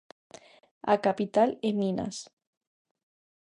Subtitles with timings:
[0.93, 2.17] A capital é Minas.